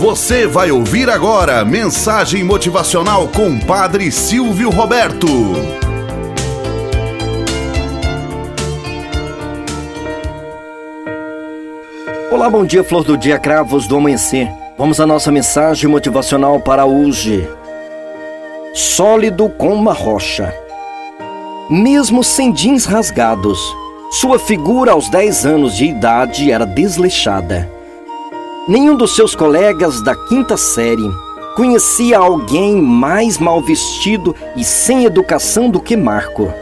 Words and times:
Você 0.00 0.46
vai 0.46 0.70
ouvir 0.70 1.10
agora 1.10 1.62
mensagem 1.62 2.42
motivacional 2.42 3.28
com 3.28 3.58
Padre 3.58 4.10
Silvio 4.10 4.70
Roberto. 4.70 5.26
Olá, 12.32 12.48
bom 12.48 12.64
dia, 12.64 12.82
flor 12.82 13.04
do 13.04 13.18
dia, 13.18 13.38
cravos 13.38 13.86
do 13.86 13.98
amanhecer. 13.98 14.50
Vamos 14.78 14.98
à 15.00 15.06
nossa 15.06 15.30
mensagem 15.30 15.90
motivacional 15.90 16.58
para 16.60 16.86
hoje. 16.86 17.46
Sólido 18.72 19.50
como 19.50 19.74
uma 19.74 19.92
rocha. 19.92 20.50
Mesmo 21.68 22.24
sem 22.24 22.52
jeans 22.52 22.86
rasgados, 22.86 23.60
sua 24.12 24.38
figura 24.38 24.92
aos 24.92 25.10
10 25.10 25.44
anos 25.44 25.76
de 25.76 25.84
idade 25.84 26.50
era 26.50 26.64
desleixada. 26.64 27.79
Nenhum 28.68 28.94
dos 28.94 29.16
seus 29.16 29.34
colegas 29.34 30.02
da 30.02 30.14
quinta 30.14 30.54
série 30.54 31.10
conhecia 31.56 32.18
alguém 32.18 32.80
mais 32.80 33.38
mal 33.38 33.62
vestido 33.62 34.36
e 34.54 34.62
sem 34.62 35.06
educação 35.06 35.70
do 35.70 35.80
que 35.80 35.96
Marco. 35.96 36.52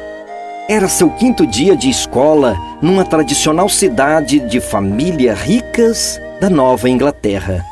Era 0.69 0.89
seu 0.89 1.11
quinto 1.11 1.45
dia 1.45 1.77
de 1.77 1.91
escola 1.91 2.57
numa 2.81 3.05
tradicional 3.05 3.69
cidade 3.69 4.39
de 4.39 4.61
família 4.61 5.35
ricas 5.35 6.21
da 6.41 6.49
Nova 6.49 6.89
Inglaterra. 6.89 7.65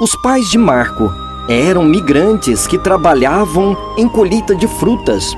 Os 0.00 0.16
pais 0.22 0.48
de 0.50 0.56
Marco 0.56 1.10
eram 1.48 1.84
migrantes 1.84 2.66
que 2.66 2.78
trabalhavam 2.78 3.76
em 3.98 4.08
colheita 4.08 4.54
de 4.54 4.66
frutas 4.66 5.36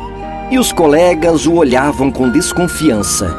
e 0.53 0.59
os 0.59 0.73
colegas 0.73 1.47
o 1.47 1.55
olhavam 1.55 2.13
com 2.13 2.31
desconfiança. 2.31 3.37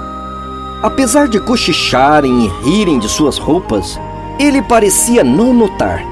Apesar 0.83 1.29
de 1.29 1.39
cochicharem 1.39 2.45
e 2.45 2.47
rirem 2.69 2.99
de 2.99 3.07
suas 3.07 3.37
roupas, 3.37 3.97
ele 4.37 4.61
parecia 4.61 5.23
não 5.23 5.53
notar. 5.53 6.03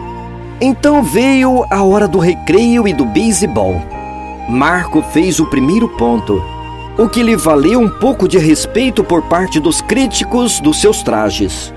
Então 0.62 1.04
veio 1.04 1.66
a 1.70 1.84
hora 1.84 2.08
do 2.08 2.20
recreio 2.20 2.88
e 2.88 2.94
do 2.94 3.06
beisebol. 3.06 3.82
Marco 4.50 5.02
fez 5.02 5.40
o 5.40 5.46
primeiro 5.46 5.90
ponto, 5.90 6.42
o 6.98 7.10
que 7.10 7.24
lhe 7.24 7.36
valeu 7.36 7.80
um 7.80 7.90
pouco 7.90 8.28
de 8.28 8.38
respeito 8.38 9.04
por 9.04 9.24
parte 9.24 9.60
dos 9.60 9.82
críticos 9.82 10.60
dos 10.60 10.80
seus 10.80 11.02
trajes. 11.02 11.74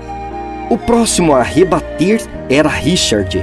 O 0.69 0.77
próximo 0.77 1.33
a 1.33 1.41
rebater 1.41 2.21
era 2.49 2.69
Richard, 2.69 3.41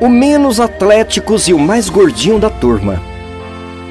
o 0.00 0.08
menos 0.08 0.60
atléticos 0.60 1.46
e 1.48 1.54
o 1.54 1.58
mais 1.58 1.88
gordinho 1.88 2.38
da 2.38 2.50
turma. 2.50 3.00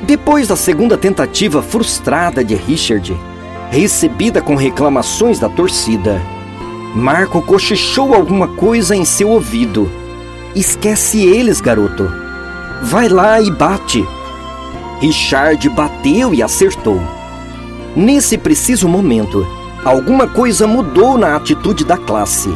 Depois 0.04 0.48
da 0.48 0.56
segunda 0.56 0.98
tentativa 0.98 1.62
frustrada 1.62 2.44
de 2.44 2.56
Richard, 2.56 3.16
recebida 3.72 4.42
com 4.42 4.56
reclamações 4.56 5.40
da 5.40 5.48
torcida, 5.48 6.22
Marco 6.96 7.42
cochichou 7.42 8.14
alguma 8.14 8.48
coisa 8.48 8.96
em 8.96 9.04
seu 9.04 9.30
ouvido. 9.30 9.90
Esquece 10.56 11.26
eles, 11.26 11.60
garoto. 11.60 12.08
Vai 12.84 13.10
lá 13.10 13.42
e 13.42 13.50
bate. 13.50 14.08
Richard 15.02 15.68
bateu 15.70 16.36
e 16.36 16.44
acertou. 16.44 17.02
Nesse 17.96 18.38
preciso 18.38 18.88
momento, 18.88 19.46
alguma 19.84 20.28
coisa 20.28 20.68
mudou 20.68 21.18
na 21.18 21.36
atitude 21.36 21.84
da 21.84 21.98
classe. 21.98 22.56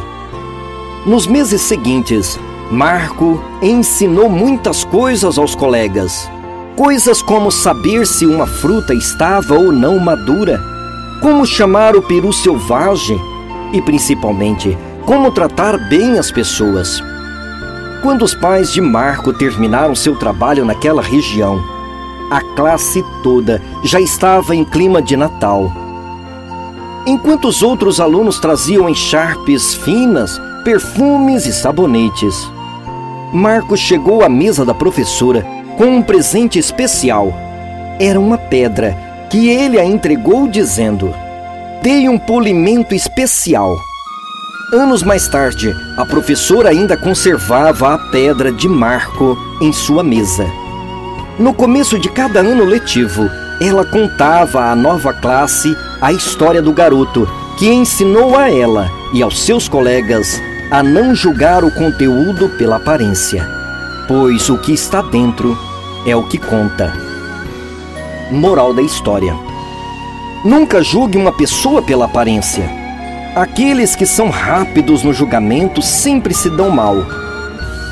Nos 1.04 1.26
meses 1.26 1.60
seguintes, 1.62 2.38
Marco 2.70 3.42
ensinou 3.60 4.30
muitas 4.30 4.84
coisas 4.84 5.36
aos 5.36 5.56
colegas. 5.56 6.30
Coisas 6.76 7.20
como 7.20 7.50
saber 7.50 8.06
se 8.06 8.24
uma 8.24 8.46
fruta 8.46 8.94
estava 8.94 9.54
ou 9.54 9.72
não 9.72 9.98
madura, 9.98 10.62
como 11.20 11.44
chamar 11.44 11.96
o 11.96 12.02
peru 12.02 12.32
selvagem 12.32 13.20
e, 13.72 13.80
principalmente, 13.82 14.76
como 15.04 15.30
tratar 15.32 15.78
bem 15.88 16.18
as 16.18 16.30
pessoas. 16.30 17.02
Quando 18.02 18.22
os 18.22 18.34
pais 18.34 18.72
de 18.72 18.80
Marco 18.80 19.32
terminaram 19.32 19.94
seu 19.94 20.16
trabalho 20.16 20.64
naquela 20.64 21.02
região, 21.02 21.62
a 22.30 22.40
classe 22.54 23.02
toda 23.22 23.60
já 23.82 24.00
estava 24.00 24.54
em 24.54 24.64
clima 24.64 25.00
de 25.00 25.16
Natal. 25.16 25.72
Enquanto 27.06 27.48
os 27.48 27.62
outros 27.62 28.00
alunos 28.00 28.38
traziam 28.38 28.88
encharpes 28.88 29.74
finas, 29.74 30.38
perfumes 30.62 31.46
e 31.46 31.52
sabonetes, 31.52 32.50
Marco 33.32 33.76
chegou 33.76 34.22
à 34.22 34.28
mesa 34.28 34.64
da 34.64 34.74
professora 34.74 35.44
com 35.76 35.86
um 35.86 36.02
presente 36.02 36.58
especial. 36.58 37.32
Era 37.98 38.20
uma 38.20 38.36
pedra 38.36 38.96
que 39.30 39.48
ele 39.48 39.78
a 39.78 39.84
entregou 39.84 40.46
dizendo: 40.48 41.14
Dei 41.82 42.08
um 42.08 42.18
polimento 42.18 42.92
especial. 42.92 43.78
Anos 44.72 45.04
mais 45.04 45.28
tarde, 45.28 45.72
a 45.96 46.04
professora 46.04 46.70
ainda 46.70 46.96
conservava 46.96 47.94
a 47.94 47.98
pedra 48.10 48.50
de 48.50 48.68
Marco 48.68 49.38
em 49.60 49.72
sua 49.72 50.02
mesa. 50.02 50.44
No 51.38 51.54
começo 51.54 51.96
de 51.96 52.08
cada 52.08 52.40
ano 52.40 52.64
letivo, 52.64 53.30
ela 53.60 53.84
contava 53.84 54.64
à 54.64 54.74
nova 54.74 55.14
classe 55.14 55.72
a 56.00 56.12
história 56.12 56.60
do 56.60 56.72
garoto 56.72 57.28
que 57.56 57.68
ensinou 57.68 58.36
a 58.36 58.50
ela 58.50 58.90
e 59.14 59.22
aos 59.22 59.40
seus 59.40 59.68
colegas 59.68 60.40
a 60.72 60.82
não 60.82 61.14
julgar 61.14 61.62
o 61.64 61.70
conteúdo 61.70 62.48
pela 62.58 62.76
aparência, 62.76 63.48
pois 64.08 64.50
o 64.50 64.58
que 64.58 64.72
está 64.72 65.00
dentro 65.00 65.56
é 66.04 66.16
o 66.16 66.24
que 66.24 66.38
conta. 66.38 66.92
Moral 68.32 68.74
da 68.74 68.82
história. 68.82 69.47
Nunca 70.44 70.82
julgue 70.82 71.18
uma 71.18 71.32
pessoa 71.32 71.82
pela 71.82 72.04
aparência. 72.04 72.64
Aqueles 73.34 73.96
que 73.96 74.06
são 74.06 74.30
rápidos 74.30 75.02
no 75.02 75.12
julgamento 75.12 75.82
sempre 75.82 76.32
se 76.32 76.48
dão 76.48 76.70
mal. 76.70 76.96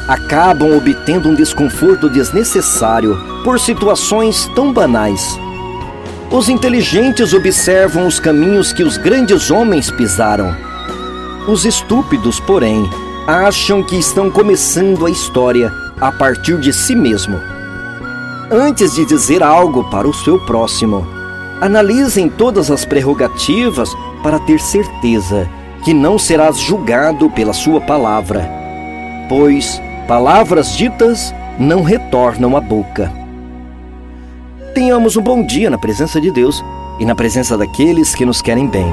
Acabam 0.06 0.76
obtendo 0.76 1.28
um 1.28 1.34
desconforto 1.34 2.08
desnecessário 2.08 3.18
por 3.42 3.58
situações 3.58 4.48
tão 4.54 4.72
banais. 4.72 5.38
Os 6.30 6.48
inteligentes 6.48 7.32
observam 7.32 8.06
os 8.06 8.20
caminhos 8.20 8.72
que 8.72 8.84
os 8.84 8.96
grandes 8.96 9.50
homens 9.50 9.90
pisaram. 9.90 10.54
Os 11.48 11.64
estúpidos, 11.64 12.38
porém, 12.38 12.88
acham 13.26 13.82
que 13.82 13.96
estão 13.96 14.30
começando 14.30 15.04
a 15.04 15.10
história 15.10 15.72
a 16.00 16.12
partir 16.12 16.58
de 16.58 16.72
si 16.72 16.94
mesmo. 16.94 17.40
Antes 18.50 18.94
de 18.94 19.04
dizer 19.04 19.42
algo 19.42 19.82
para 19.90 20.06
o 20.06 20.14
seu 20.14 20.38
próximo, 20.38 21.15
Analisem 21.60 22.28
todas 22.28 22.70
as 22.70 22.84
prerrogativas 22.84 23.90
para 24.22 24.38
ter 24.38 24.60
certeza 24.60 25.48
que 25.84 25.94
não 25.94 26.18
serás 26.18 26.58
julgado 26.58 27.30
pela 27.30 27.52
sua 27.52 27.80
palavra, 27.80 28.48
pois 29.28 29.80
palavras 30.06 30.76
ditas 30.76 31.34
não 31.58 31.82
retornam 31.82 32.56
à 32.56 32.60
boca. 32.60 33.10
Tenhamos 34.74 35.16
um 35.16 35.22
bom 35.22 35.42
dia 35.42 35.70
na 35.70 35.78
presença 35.78 36.20
de 36.20 36.30
Deus 36.30 36.62
e 37.00 37.06
na 37.06 37.14
presença 37.14 37.56
daqueles 37.56 38.14
que 38.14 38.26
nos 38.26 38.42
querem 38.42 38.66
bem. 38.66 38.92